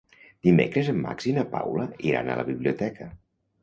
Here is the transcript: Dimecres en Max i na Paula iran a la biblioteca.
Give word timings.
Dimecres 0.47 0.89
en 0.95 1.03
Max 1.03 1.29
i 1.33 1.35
na 1.37 1.45
Paula 1.53 1.87
iran 2.11 2.33
a 2.39 2.43
la 2.43 2.51
biblioteca. 2.53 3.15